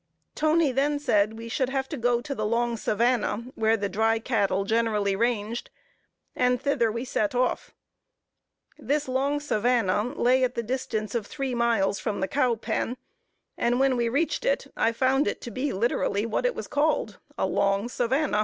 [0.33, 4.17] Toney then said, we should have to go to the long savanna, where the dry
[4.17, 5.69] cattle generally ranged,
[6.35, 7.75] and thither we set off.
[8.79, 12.97] This long savanna lay at the distance of three miles from the cow pen,
[13.59, 17.19] and when we reached it, I found it to be literally what it was called,
[17.37, 18.39] a long savanna.